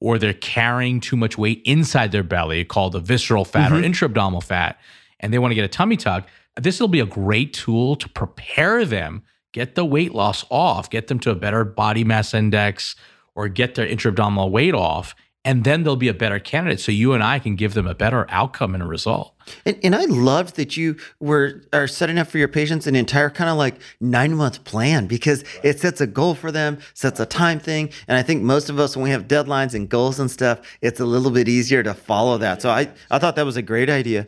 or 0.03 0.19
they're 0.19 0.33
carrying 0.33 0.99
too 0.99 1.15
much 1.15 1.37
weight 1.37 1.61
inside 1.63 2.11
their 2.11 2.23
belly, 2.23 2.65
called 2.65 2.91
the 2.91 2.99
visceral 2.99 3.45
fat 3.45 3.71
or 3.71 3.75
mm-hmm. 3.75 3.85
intra-abdominal 3.85 4.41
fat, 4.41 4.77
and 5.21 5.33
they 5.33 5.39
want 5.39 5.49
to 5.49 5.55
get 5.55 5.63
a 5.63 5.69
tummy 5.69 5.95
tuck, 5.95 6.27
this 6.59 6.81
will 6.81 6.89
be 6.89 6.99
a 6.99 7.05
great 7.05 7.53
tool 7.53 7.95
to 7.95 8.09
prepare 8.09 8.83
them, 8.83 9.23
get 9.53 9.75
the 9.75 9.85
weight 9.85 10.13
loss 10.13 10.43
off, 10.49 10.89
get 10.89 11.07
them 11.07 11.19
to 11.19 11.31
a 11.31 11.35
better 11.35 11.63
body 11.63 12.03
mass 12.03 12.33
index, 12.33 12.97
or 13.33 13.47
get 13.47 13.75
their 13.75 13.87
intra-abdominal 13.87 14.49
weight 14.49 14.75
off. 14.75 15.15
And 15.45 15.65
then 15.65 15.83
they'll 15.83 15.97
be 15.97 16.07
a 16.07 16.13
better 16.13 16.39
candidate. 16.39 16.79
So 16.79 16.91
you 16.91 17.11
and 17.13 17.21
I 17.21 17.37
can 17.37 17.55
give 17.55 17.73
them 17.73 17.85
a 17.85 17.93
better 17.93 18.25
outcome 18.29 18.73
and 18.73 18.81
a 18.81 18.85
result. 18.85 19.35
And, 19.65 19.77
and 19.83 19.93
I 19.93 20.05
loved 20.05 20.55
that 20.55 20.77
you 20.77 20.95
were 21.19 21.63
are 21.73 21.87
setting 21.87 22.17
up 22.17 22.27
for 22.27 22.37
your 22.37 22.47
patients 22.47 22.87
an 22.87 22.95
entire 22.95 23.29
kind 23.29 23.49
of 23.49 23.57
like 23.57 23.75
nine 23.99 24.35
month 24.35 24.63
plan 24.63 25.05
because 25.05 25.43
it 25.61 25.81
sets 25.81 25.99
a 25.99 26.07
goal 26.07 26.33
for 26.33 26.49
them, 26.49 26.79
sets 26.93 27.19
a 27.19 27.25
time 27.25 27.59
thing. 27.59 27.89
And 28.07 28.17
I 28.17 28.23
think 28.23 28.41
most 28.41 28.69
of 28.69 28.79
us, 28.79 28.95
when 28.95 29.03
we 29.03 29.09
have 29.09 29.27
deadlines 29.27 29.73
and 29.73 29.89
goals 29.89 30.17
and 30.17 30.31
stuff, 30.31 30.61
it's 30.81 31.01
a 31.01 31.05
little 31.05 31.31
bit 31.31 31.49
easier 31.49 31.83
to 31.83 31.93
follow 31.93 32.37
that. 32.37 32.61
So 32.61 32.69
I, 32.69 32.89
I 33.11 33.19
thought 33.19 33.35
that 33.35 33.45
was 33.45 33.57
a 33.57 33.61
great 33.61 33.89
idea. 33.89 34.27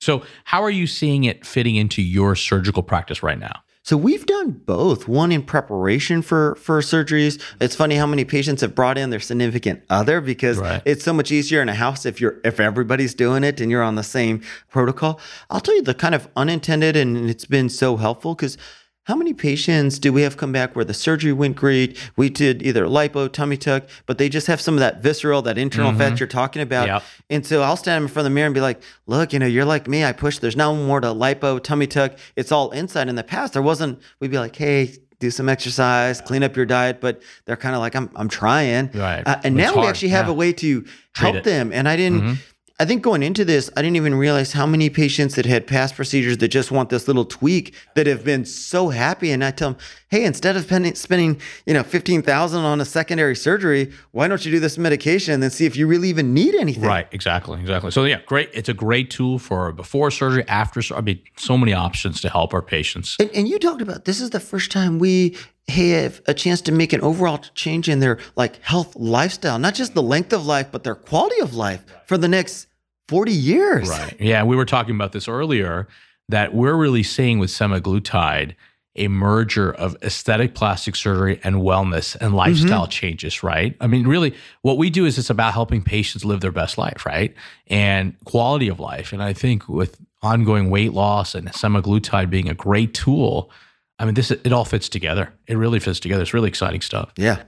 So, 0.00 0.22
how 0.44 0.62
are 0.62 0.70
you 0.70 0.86
seeing 0.86 1.24
it 1.24 1.46
fitting 1.46 1.76
into 1.76 2.02
your 2.02 2.36
surgical 2.36 2.82
practice 2.82 3.22
right 3.22 3.38
now? 3.38 3.63
So 3.84 3.98
we've 3.98 4.24
done 4.24 4.52
both. 4.64 5.06
One 5.08 5.30
in 5.30 5.42
preparation 5.42 6.22
for 6.22 6.54
for 6.54 6.80
surgeries. 6.80 7.38
It's 7.60 7.76
funny 7.76 7.96
how 7.96 8.06
many 8.06 8.24
patients 8.24 8.62
have 8.62 8.74
brought 8.74 8.96
in 8.96 9.10
their 9.10 9.20
significant 9.20 9.82
other 9.90 10.22
because 10.22 10.56
Right. 10.56 10.80
it's 10.86 11.04
so 11.04 11.12
much 11.12 11.30
easier 11.30 11.60
in 11.60 11.68
a 11.68 11.74
house 11.74 12.06
if 12.06 12.18
you're 12.18 12.36
if 12.44 12.58
everybody's 12.60 13.12
doing 13.12 13.44
it 13.44 13.60
and 13.60 13.70
you're 13.70 13.82
on 13.82 13.96
the 13.96 14.02
same 14.02 14.40
protocol. 14.70 15.20
I'll 15.50 15.60
tell 15.60 15.76
you 15.76 15.82
the 15.82 15.92
kind 15.92 16.14
of 16.14 16.28
unintended 16.34 16.96
and 16.96 17.28
it's 17.28 17.44
been 17.44 17.68
so 17.68 17.98
helpful 17.98 18.34
because 18.34 18.56
how 19.04 19.14
many 19.14 19.34
patients 19.34 19.98
do 19.98 20.12
we 20.12 20.22
have 20.22 20.36
come 20.36 20.50
back 20.50 20.74
where 20.74 20.84
the 20.84 20.94
surgery 20.94 21.32
went 21.32 21.56
great? 21.56 21.98
We 22.16 22.30
did 22.30 22.62
either 22.62 22.86
lipo, 22.86 23.30
tummy 23.30 23.58
tuck, 23.58 23.84
but 24.06 24.16
they 24.16 24.30
just 24.30 24.46
have 24.46 24.60
some 24.60 24.74
of 24.74 24.80
that 24.80 25.02
visceral, 25.02 25.42
that 25.42 25.58
internal 25.58 25.92
fat 25.92 26.18
you're 26.18 26.26
talking 26.26 26.62
about. 26.62 26.86
Yep. 26.88 27.02
And 27.28 27.46
so 27.46 27.62
I'll 27.62 27.76
stand 27.76 28.02
in 28.02 28.08
front 28.08 28.26
of 28.26 28.32
the 28.32 28.34
mirror 28.34 28.46
and 28.46 28.54
be 28.54 28.62
like, 28.62 28.82
look, 29.06 29.34
you 29.34 29.38
know, 29.38 29.46
you're 29.46 29.66
like 29.66 29.88
me. 29.88 30.04
I 30.04 30.12
push. 30.12 30.38
There's 30.38 30.56
no 30.56 30.74
more 30.74 31.00
to 31.00 31.08
lipo, 31.08 31.62
tummy 31.62 31.86
tuck. 31.86 32.12
It's 32.34 32.50
all 32.50 32.70
inside. 32.70 33.08
In 33.08 33.14
the 33.16 33.22
past, 33.22 33.52
there 33.52 33.62
wasn't, 33.62 34.00
we'd 34.20 34.30
be 34.30 34.38
like, 34.38 34.56
hey, 34.56 34.94
do 35.20 35.30
some 35.30 35.50
exercise, 35.50 36.22
clean 36.22 36.42
up 36.42 36.56
your 36.56 36.66
diet. 36.66 37.02
But 37.02 37.20
they're 37.44 37.56
kind 37.56 37.74
of 37.74 37.82
like, 37.82 37.94
I'm, 37.94 38.10
I'm 38.16 38.28
trying. 38.28 38.90
Right. 38.94 39.22
Uh, 39.26 39.38
and 39.44 39.60
It's 39.60 39.74
now 39.74 39.80
we 39.82 39.86
actually 39.86 40.08
have 40.08 40.26
yeah. 40.26 40.32
a 40.32 40.34
way 40.34 40.52
to 40.54 40.84
help. 41.14 41.36
Mm-hmm. 41.36 41.44
them. 41.44 41.72
And 41.74 41.88
I 41.88 41.96
didn't, 41.96 42.38
I 42.80 42.84
think 42.84 43.02
going 43.02 43.22
into 43.22 43.44
this, 43.44 43.70
I 43.76 43.82
didn't 43.82 43.94
even 43.94 44.16
realize 44.16 44.52
how 44.52 44.66
many 44.66 44.90
patients 44.90 45.36
that 45.36 45.46
had 45.46 45.64
past 45.64 45.94
procedures 45.94 46.38
that 46.38 46.48
just 46.48 46.72
want 46.72 46.90
this 46.90 47.06
little 47.06 47.24
tweak 47.24 47.72
that 47.94 48.08
have 48.08 48.24
been 48.24 48.44
so 48.44 48.88
happy. 48.88 49.30
And 49.30 49.44
I 49.44 49.52
tell 49.52 49.70
them, 49.70 49.80
hey, 50.08 50.24
instead 50.24 50.56
of 50.56 50.64
spending, 50.64 50.96
spending 50.96 51.40
you 51.66 51.74
know, 51.74 51.84
15,000 51.84 52.64
on 52.64 52.80
a 52.80 52.84
secondary 52.84 53.36
surgery, 53.36 53.92
why 54.10 54.26
don't 54.26 54.44
you 54.44 54.50
do 54.50 54.58
this 54.58 54.76
medication 54.76 55.34
and 55.34 55.40
then 55.40 55.50
see 55.50 55.66
if 55.66 55.76
you 55.76 55.86
really 55.86 56.08
even 56.08 56.34
need 56.34 56.56
anything? 56.56 56.82
Right, 56.82 57.06
exactly, 57.12 57.60
exactly. 57.60 57.92
So 57.92 58.02
yeah, 58.06 58.22
great. 58.26 58.50
It's 58.52 58.68
a 58.68 58.74
great 58.74 59.08
tool 59.08 59.38
for 59.38 59.70
before 59.70 60.10
surgery, 60.10 60.44
after 60.48 60.82
surgery. 60.82 60.98
I 60.98 61.02
mean, 61.02 61.20
so 61.36 61.56
many 61.56 61.74
options 61.74 62.20
to 62.22 62.28
help 62.28 62.52
our 62.52 62.62
patients. 62.62 63.16
And, 63.20 63.30
and 63.30 63.46
you 63.46 63.60
talked 63.60 63.82
about 63.82 64.04
this 64.04 64.20
is 64.20 64.30
the 64.30 64.40
first 64.40 64.72
time 64.72 64.98
we 64.98 65.36
have 65.68 66.20
a 66.26 66.34
chance 66.34 66.60
to 66.62 66.72
make 66.72 66.92
an 66.92 67.00
overall 67.00 67.38
change 67.54 67.88
in 67.88 68.00
their 68.00 68.18
like 68.36 68.60
health 68.62 68.94
lifestyle, 68.96 69.58
not 69.58 69.74
just 69.74 69.94
the 69.94 70.02
length 70.02 70.32
of 70.32 70.44
life, 70.46 70.68
but 70.70 70.84
their 70.84 70.94
quality 70.94 71.40
of 71.40 71.54
life 71.54 71.84
for 72.06 72.18
the 72.18 72.28
next 72.28 72.66
40 73.08 73.32
years. 73.32 73.88
Right. 73.88 74.16
Yeah, 74.20 74.44
we 74.44 74.56
were 74.56 74.64
talking 74.64 74.94
about 74.94 75.12
this 75.12 75.28
earlier 75.28 75.88
that 76.28 76.54
we're 76.54 76.76
really 76.76 77.02
seeing 77.02 77.38
with 77.38 77.50
semaglutide 77.50 78.54
a 78.96 79.08
merger 79.08 79.72
of 79.72 79.96
aesthetic 80.02 80.54
plastic 80.54 80.94
surgery 80.94 81.40
and 81.42 81.56
wellness 81.56 82.14
and 82.14 82.28
mm-hmm. 82.28 82.36
lifestyle 82.36 82.86
changes, 82.86 83.42
right? 83.42 83.76
I 83.80 83.86
mean, 83.86 84.06
really, 84.06 84.34
what 84.62 84.78
we 84.78 84.88
do 84.88 85.04
is 85.04 85.18
it's 85.18 85.30
about 85.30 85.52
helping 85.52 85.82
patients 85.82 86.24
live 86.24 86.40
their 86.40 86.52
best 86.52 86.78
life, 86.78 87.04
right? 87.04 87.34
And 87.66 88.16
quality 88.24 88.68
of 88.68 88.78
life. 88.78 89.12
And 89.12 89.22
I 89.22 89.32
think 89.32 89.68
with 89.68 89.98
ongoing 90.22 90.70
weight 90.70 90.92
loss 90.92 91.34
and 91.34 91.48
semaglutide 91.48 92.30
being 92.30 92.48
a 92.48 92.54
great 92.54 92.94
tool, 92.94 93.50
I 93.98 94.04
mean, 94.04 94.14
this 94.14 94.30
it 94.30 94.52
all 94.52 94.64
fits 94.64 94.88
together. 94.88 95.32
It 95.46 95.56
really 95.56 95.80
fits 95.80 96.00
together. 96.00 96.22
It's 96.22 96.34
really 96.34 96.48
exciting 96.48 96.80
stuff. 96.80 97.12
Yeah. 97.16 97.42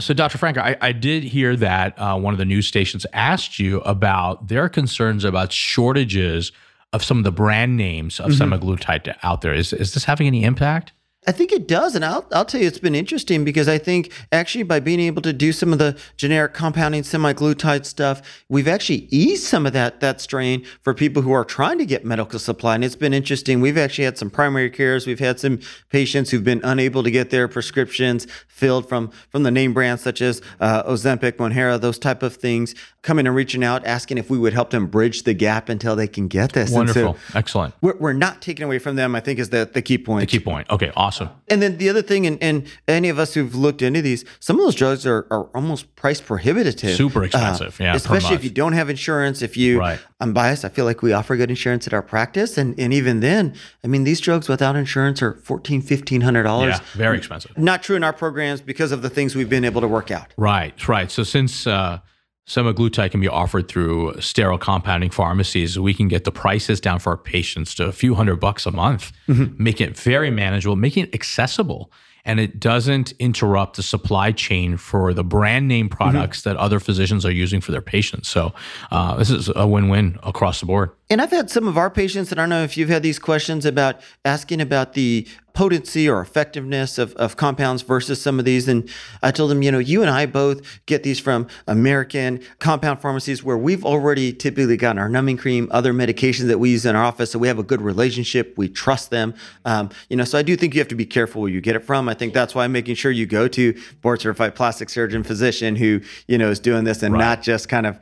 So, 0.00 0.12
Dr. 0.12 0.38
Franco, 0.38 0.60
I, 0.60 0.76
I 0.80 0.92
did 0.92 1.22
hear 1.22 1.54
that 1.56 1.96
uh, 1.98 2.18
one 2.18 2.34
of 2.34 2.38
the 2.38 2.44
news 2.44 2.66
stations 2.66 3.06
asked 3.12 3.60
you 3.60 3.80
about 3.82 4.48
their 4.48 4.68
concerns 4.68 5.22
about 5.24 5.52
shortages 5.52 6.50
of 6.92 7.04
some 7.04 7.18
of 7.18 7.24
the 7.24 7.32
brand 7.32 7.76
names 7.76 8.18
of 8.18 8.32
semaglutide 8.32 9.14
out 9.22 9.42
there. 9.42 9.54
Is, 9.54 9.72
is 9.72 9.94
this 9.94 10.04
having 10.04 10.26
any 10.26 10.44
impact? 10.44 10.92
I 11.26 11.32
think 11.32 11.52
it 11.52 11.66
does. 11.66 11.94
And 11.94 12.04
I'll, 12.04 12.26
I'll 12.32 12.44
tell 12.44 12.60
you, 12.60 12.66
it's 12.66 12.78
been 12.78 12.94
interesting 12.94 13.44
because 13.44 13.68
I 13.68 13.78
think 13.78 14.12
actually 14.32 14.64
by 14.64 14.80
being 14.80 15.00
able 15.00 15.22
to 15.22 15.32
do 15.32 15.52
some 15.52 15.72
of 15.72 15.78
the 15.78 15.96
generic 16.16 16.54
compounding 16.54 17.02
semaglutide 17.02 17.86
stuff, 17.86 18.44
we've 18.48 18.68
actually 18.68 19.08
eased 19.10 19.44
some 19.44 19.66
of 19.66 19.72
that, 19.72 20.00
that 20.00 20.20
strain 20.20 20.64
for 20.82 20.94
people 20.94 21.22
who 21.22 21.32
are 21.32 21.44
trying 21.44 21.78
to 21.78 21.86
get 21.86 22.04
medical 22.04 22.38
supply. 22.38 22.74
And 22.74 22.84
it's 22.84 22.96
been 22.96 23.14
interesting. 23.14 23.60
We've 23.60 23.78
actually 23.78 24.04
had 24.04 24.18
some 24.18 24.30
primary 24.30 24.70
cares. 24.70 25.06
We've 25.06 25.18
had 25.18 25.40
some 25.40 25.60
patients 25.90 26.30
who've 26.30 26.44
been 26.44 26.60
unable 26.64 27.02
to 27.02 27.10
get 27.10 27.30
their 27.30 27.48
prescriptions 27.48 28.26
filled 28.48 28.88
from, 28.88 29.10
from 29.30 29.42
the 29.42 29.50
name 29.50 29.72
brands 29.72 30.02
such 30.02 30.20
as 30.22 30.40
uh, 30.60 30.82
Ozempic, 30.84 31.32
Mounjaro, 31.32 31.80
those 31.80 31.98
type 31.98 32.22
of 32.22 32.36
things, 32.36 32.74
coming 33.02 33.26
and 33.26 33.34
reaching 33.34 33.64
out, 33.64 33.84
asking 33.86 34.18
if 34.18 34.30
we 34.30 34.38
would 34.38 34.52
help 34.52 34.70
them 34.70 34.86
bridge 34.86 35.24
the 35.24 35.34
gap 35.34 35.68
until 35.68 35.96
they 35.96 36.06
can 36.06 36.28
get 36.28 36.52
this. 36.52 36.72
And 36.72 36.88
so 36.90 37.06
Wonderful. 37.06 37.16
Excellent. 37.34 37.74
we're, 37.80 37.96
we're 37.96 38.12
not 38.12 38.42
taking 38.42 38.64
away 38.64 38.78
from 38.78 38.96
them, 38.96 39.14
I 39.14 39.20
think 39.20 39.38
is 39.38 39.50
the, 39.50 39.68
the 39.72 39.82
key 39.82 39.98
point. 39.98 40.20
The 40.20 40.38
key 40.38 40.44
point. 40.44 40.68
Okay, 40.70 40.92
awesome. 40.96 41.13
Awesome. 41.14 41.30
And 41.48 41.62
then 41.62 41.78
the 41.78 41.88
other 41.88 42.02
thing, 42.02 42.26
and, 42.26 42.42
and 42.42 42.66
any 42.88 43.08
of 43.08 43.18
us 43.18 43.34
who've 43.34 43.54
looked 43.54 43.82
into 43.82 44.02
these, 44.02 44.24
some 44.40 44.58
of 44.58 44.64
those 44.64 44.74
drugs 44.74 45.06
are, 45.06 45.26
are 45.30 45.44
almost 45.54 45.94
price 45.96 46.20
prohibitive. 46.20 46.96
Super 46.96 47.24
expensive, 47.24 47.78
yeah, 47.78 47.94
Especially 47.94 48.34
if 48.34 48.44
you 48.44 48.50
don't 48.50 48.72
have 48.72 48.90
insurance. 48.90 49.42
If 49.42 49.56
you, 49.56 49.78
Right. 49.78 50.00
I'm 50.20 50.32
biased, 50.32 50.64
I 50.64 50.68
feel 50.68 50.84
like 50.84 51.02
we 51.02 51.12
offer 51.12 51.36
good 51.36 51.50
insurance 51.50 51.86
at 51.86 51.92
our 51.92 52.02
practice. 52.02 52.56
And, 52.58 52.78
and 52.78 52.92
even 52.92 53.20
then, 53.20 53.54
I 53.82 53.86
mean, 53.88 54.04
these 54.04 54.20
drugs 54.20 54.48
without 54.48 54.76
insurance 54.76 55.22
are 55.22 55.34
$1,400, 55.34 55.82
$1,500. 56.02 56.68
Yeah, 56.68 56.78
very 56.94 57.18
expensive. 57.18 57.56
Not 57.58 57.82
true 57.82 57.96
in 57.96 58.04
our 58.04 58.12
programs 58.12 58.60
because 58.60 58.92
of 58.92 59.02
the 59.02 59.10
things 59.10 59.34
we've 59.34 59.48
been 59.50 59.64
able 59.64 59.80
to 59.80 59.88
work 59.88 60.10
out. 60.10 60.32
Right, 60.36 60.88
right. 60.88 61.10
So 61.10 61.22
since 61.22 61.66
uh, 61.66 62.00
semaglutide 62.46 63.10
can 63.10 63.20
be 63.20 63.28
offered 63.28 63.68
through 63.68 64.20
sterile 64.20 64.58
compounding 64.58 65.10
pharmacies, 65.10 65.78
we 65.78 65.94
can 65.94 66.08
get 66.08 66.24
the 66.24 66.32
prices 66.32 66.80
down 66.80 66.98
for 66.98 67.10
our 67.10 67.16
patients 67.16 67.74
to 67.74 67.84
a 67.86 67.92
few 67.92 68.14
hundred 68.14 68.36
bucks 68.36 68.66
a 68.66 68.70
month, 68.70 69.12
making 69.58 69.88
it 69.88 69.96
very 69.98 70.30
manageable, 70.30 70.76
making 70.76 71.04
it 71.04 71.14
accessible. 71.14 71.90
And 72.26 72.40
it 72.40 72.58
doesn't 72.58 73.12
interrupt 73.18 73.76
the 73.76 73.82
supply 73.82 74.32
chain 74.32 74.78
for 74.78 75.12
the 75.12 75.22
brand 75.22 75.68
name 75.68 75.90
products 75.90 76.40
that 76.42 76.56
other 76.56 76.80
physicians 76.80 77.26
are 77.26 77.30
using 77.30 77.60
for 77.60 77.70
their 77.70 77.82
patients. 77.82 78.30
So 78.30 78.54
uh, 78.90 79.16
this 79.16 79.28
is 79.28 79.50
a 79.54 79.66
win-win 79.66 80.18
across 80.22 80.60
the 80.60 80.66
board. 80.66 80.90
And 81.10 81.20
I've 81.20 81.30
had 81.30 81.50
some 81.50 81.68
of 81.68 81.76
our 81.76 81.90
patients, 81.90 82.32
and 82.32 82.40
I 82.40 82.44
don't 82.44 82.50
know 82.50 82.62
if 82.62 82.76
you've 82.76 82.88
had 82.88 83.02
these 83.02 83.18
questions 83.18 83.66
about 83.66 84.00
asking 84.24 84.62
about 84.62 84.94
the 84.94 85.28
potency 85.52 86.08
or 86.08 86.20
effectiveness 86.20 86.98
of, 86.98 87.14
of 87.14 87.36
compounds 87.36 87.82
versus 87.82 88.20
some 88.20 88.38
of 88.40 88.44
these. 88.44 88.66
And 88.66 88.88
I 89.22 89.30
told 89.30 89.50
them, 89.50 89.62
you 89.62 89.70
know, 89.70 89.78
you 89.78 90.00
and 90.02 90.10
I 90.10 90.26
both 90.26 90.62
get 90.86 91.04
these 91.04 91.20
from 91.20 91.46
American 91.68 92.40
compound 92.58 93.00
pharmacies 93.00 93.44
where 93.44 93.56
we've 93.56 93.84
already 93.84 94.32
typically 94.32 94.76
gotten 94.76 94.98
our 94.98 95.08
numbing 95.08 95.36
cream, 95.36 95.68
other 95.70 95.92
medications 95.92 96.48
that 96.48 96.58
we 96.58 96.70
use 96.70 96.84
in 96.84 96.96
our 96.96 97.04
office. 97.04 97.30
So 97.30 97.38
we 97.38 97.46
have 97.48 97.60
a 97.60 97.62
good 97.62 97.82
relationship. 97.82 98.54
We 98.56 98.68
trust 98.68 99.10
them. 99.10 99.34
Um, 99.64 99.90
you 100.08 100.16
know, 100.16 100.24
so 100.24 100.38
I 100.38 100.42
do 100.42 100.56
think 100.56 100.74
you 100.74 100.80
have 100.80 100.88
to 100.88 100.96
be 100.96 101.06
careful 101.06 101.42
where 101.42 101.50
you 101.50 101.60
get 101.60 101.76
it 101.76 101.84
from. 101.84 102.08
I 102.08 102.14
think 102.14 102.34
that's 102.34 102.54
why 102.54 102.64
I'm 102.64 102.72
making 102.72 102.96
sure 102.96 103.12
you 103.12 103.26
go 103.26 103.46
to 103.46 103.80
board 104.00 104.22
certified 104.22 104.56
plastic 104.56 104.88
surgeon 104.88 105.22
physician 105.22 105.76
who, 105.76 106.00
you 106.26 106.38
know, 106.38 106.50
is 106.50 106.58
doing 106.58 106.82
this 106.82 107.02
and 107.02 107.14
Right. 107.14 107.20
not 107.20 107.42
just 107.42 107.68
kind 107.68 107.86
of 107.86 108.00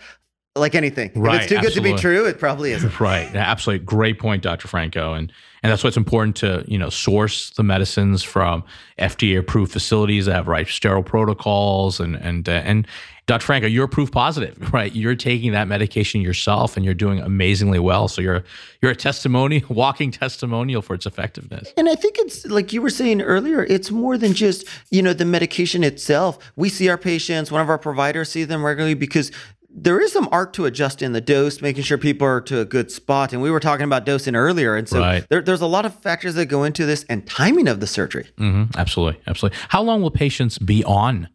like 0.55 0.75
anything. 0.75 1.11
if 1.15 1.35
it's 1.35 1.47
too 1.47 1.61
good 1.61 1.73
to 1.73 1.81
be 1.81 1.95
true, 1.95 2.27
it 2.27 2.39
probably 2.39 2.73
isn't. 2.73 2.93
Right. 3.01 3.35
Absolutely. 3.35 3.85
Great 3.85 4.19
point, 4.19 4.43
Dr. 4.43 4.69
Franco. 4.69 5.15
And 5.15 5.33
and 5.63 5.71
that's 5.71 5.83
why 5.85 5.89
it's 5.89 5.97
important 5.97 6.37
to, 6.37 6.65
you 6.67 6.77
know, 6.77 6.91
source 6.91 7.51
the 7.51 7.63
medicines 7.63 8.23
from 8.23 8.65
FDA 8.99 9.39
approved 9.39 9.73
facilities 9.73 10.27
that 10.27 10.35
have 10.35 10.49
right 10.49 10.69
sterile 10.69 11.03
protocols 11.03 12.01
and 12.01 12.17
and 12.17 12.49
uh, 12.49 12.53
and 12.53 12.87
Dr. 13.27 13.45
Franco, 13.45 13.69
you're 13.69 13.87
proof 13.87 14.11
positive, 14.11 14.73
right? 14.75 14.95
You're 14.95 15.15
taking 15.15 15.53
that 15.53 15.69
medication 15.69 16.21
yourself 16.21 16.77
and 16.77 16.85
you're 16.85 16.95
doing 16.95 17.21
amazingly 17.21 17.79
well. 17.79 18.09
So 18.09 18.21
you're 18.21 18.45
you're 18.83 18.91
a 18.91 18.97
testimony, 18.97 19.65
walking 19.69 20.11
testimonial 20.11 20.83
for 20.83 20.95
its 20.95 21.07
effectiveness. 21.07 21.73
And 21.77 21.89
I 21.89 21.95
think 21.95 22.17
it's 22.19 22.45
like 22.47 22.73
you 22.73 22.83
were 22.83 22.91
saying 22.91 23.23
earlier, 23.23 23.65
it's 23.65 23.91
more 23.91 24.19
than 24.19 24.35
just, 24.35 24.67
you 24.91 25.03
know, 25.03 25.15
the 25.15 25.25
medication 25.25 25.83
itself. 25.83 26.39
We 26.57 26.69
see 26.69 26.89
our 26.89 26.99
patients, 26.99 27.51
one 27.51 27.63
of 27.63 27.71
our 27.71 27.79
providers 27.79 28.31
see 28.31 28.45
them 28.45 28.65
regularly 28.65 28.95
because 28.95 29.31
there 29.75 30.01
is 30.01 30.13
some 30.13 30.29
art 30.31 30.53
to 30.55 30.67
adjusting 30.67 31.13
the 31.13 31.21
dose, 31.21 31.61
making 31.63 31.83
sure 31.83 31.97
people 31.99 32.27
are 32.27 32.41
to 32.43 32.61
a 32.61 32.65
good 32.65 32.91
spot. 32.91 33.33
And 33.33 33.41
we 33.41 33.51
were 33.51 33.61
talking 33.61 33.85
about 33.85 34.05
dosing 34.05 34.37
earlier. 34.37 34.77
And 34.77 34.89
so 34.89 35.01
Right. 35.01 35.25
there, 35.31 35.41
there's 35.41 35.63
a 35.63 35.67
lot 35.67 35.87
of 35.87 35.95
factors 36.03 36.35
that 36.35 36.47
go 36.47 36.63
into 36.65 36.85
this 36.85 37.05
and 37.09 37.27
timing 37.27 37.69
of 37.69 37.81
the 37.81 37.87
surgery. 37.87 38.27
hmm 38.39 38.65
Absolutely. 38.77 39.21
Absolutely. 39.27 39.59
How 39.69 39.83
long 39.83 40.03
will 40.03 40.11
patients 40.11 40.59
be 40.59 40.85
on 40.85 41.29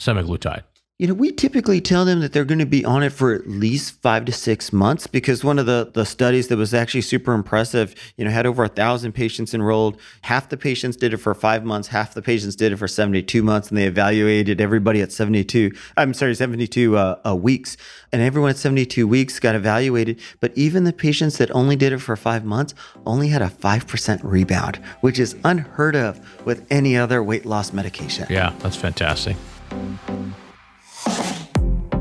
semaglutide? 0.00 0.62
You 1.00 1.06
know, 1.06 1.14
we 1.14 1.30
typically 1.30 1.80
tell 1.80 2.04
them 2.04 2.18
that 2.22 2.32
they're 2.32 2.44
going 2.44 2.58
to 2.58 2.66
be 2.66 2.84
on 2.84 3.04
it 3.04 3.10
for 3.10 3.32
at 3.32 3.46
least 3.46 4.02
five 4.02 4.24
to 4.24 4.32
six 4.32 4.72
months 4.72 5.06
because 5.06 5.44
one 5.44 5.56
of 5.60 5.66
the, 5.66 5.92
the 5.94 6.04
studies 6.04 6.48
that 6.48 6.56
was 6.56 6.74
actually 6.74 7.02
super 7.02 7.34
impressive, 7.34 7.94
you 8.16 8.24
know, 8.24 8.32
had 8.32 8.46
over 8.46 8.64
a 8.64 8.68
thousand 8.68 9.12
patients 9.12 9.54
enrolled. 9.54 9.96
Half 10.22 10.48
the 10.48 10.56
patients 10.56 10.96
did 10.96 11.14
it 11.14 11.18
for 11.18 11.36
five 11.36 11.64
months, 11.64 11.86
half 11.86 12.14
the 12.14 12.20
patients 12.20 12.56
did 12.56 12.72
it 12.72 12.78
for 12.78 12.88
72 12.88 13.44
months, 13.44 13.68
and 13.68 13.78
they 13.78 13.84
evaluated 13.84 14.60
everybody 14.60 15.00
at 15.00 15.12
72, 15.12 15.70
I'm 15.96 16.12
sorry, 16.14 16.34
72 16.34 16.96
uh, 16.96 17.20
uh, 17.24 17.36
weeks. 17.36 17.76
And 18.10 18.20
everyone 18.20 18.50
at 18.50 18.56
72 18.56 19.06
weeks 19.06 19.38
got 19.38 19.54
evaluated. 19.54 20.18
But 20.40 20.50
even 20.56 20.82
the 20.82 20.92
patients 20.92 21.38
that 21.38 21.48
only 21.52 21.76
did 21.76 21.92
it 21.92 21.98
for 21.98 22.16
five 22.16 22.44
months 22.44 22.74
only 23.06 23.28
had 23.28 23.40
a 23.40 23.50
5% 23.50 24.20
rebound, 24.24 24.80
which 25.00 25.20
is 25.20 25.36
unheard 25.44 25.94
of 25.94 26.44
with 26.44 26.66
any 26.70 26.96
other 26.96 27.22
weight 27.22 27.46
loss 27.46 27.72
medication. 27.72 28.26
Yeah, 28.28 28.52
that's 28.58 28.74
fantastic. 28.74 29.36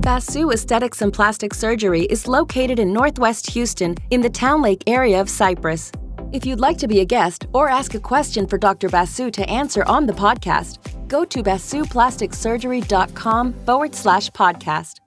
Basu 0.08 0.52
Aesthetics 0.52 1.02
and 1.02 1.12
Plastic 1.12 1.54
Surgery 1.54 2.04
is 2.04 2.30
located 2.30 2.80
in 2.80 2.94
Northwest 2.94 3.50
Houston 3.50 3.94
in 4.10 4.22
the 4.22 4.30
Towne 4.30 4.62
Lake 4.62 4.82
area 4.88 5.20
of 5.20 5.30
Cypress. 5.30 5.92
If 6.32 6.46
you'd 6.46 6.62
like 6.62 6.78
to 6.78 6.88
be 6.88 7.02
a 7.02 7.06
guest 7.06 7.48
or 7.52 7.68
ask 7.68 7.94
a 7.94 8.00
question 8.00 8.48
for 8.48 8.58
Dr. 8.58 8.88
Basu 8.88 9.30
to 9.32 9.50
answer 9.50 9.84
on 9.84 10.06
the 10.06 10.14
podcast, 10.14 10.78
go 11.10 11.26
to 11.26 11.44
basuplasticsurgery.com 11.44 13.54
forward 13.66 13.94
slash 13.94 14.30
podcast. 14.30 15.02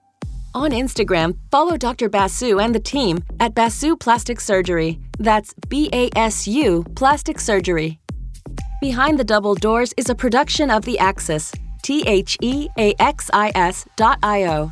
On 0.53 0.69
Instagram, 0.69 1.35
follow 1.49 1.77
Dr. 1.77 2.07
Basu 2.07 2.59
and 2.59 2.75
the 2.75 2.79
team 2.79 3.23
at 3.39 3.55
Basu 3.55 3.97
Plastic 3.97 4.39
Surgery. 4.39 4.99
That's 5.17 5.55
B 5.67 5.89
A 5.93 6.11
S 6.15 6.47
U 6.47 6.85
Plastic 6.95 7.39
Surgery. 7.39 7.99
Behind 8.81 9.17
the 9.17 9.23
Double 9.23 9.55
Doors 9.55 9.95
is 9.97 10.11
a 10.11 10.15
production 10.15 10.69
of 10.69 10.85
The 10.85 10.99
Axis, 10.99 11.51
T 11.81 12.03
H 12.05 12.37
E 12.39 12.69
A 12.77 12.93
X 12.99 13.31
I 13.33 13.51
S 13.55 13.87
dot 13.95 14.19
I 14.21 14.45
O. 14.45 14.71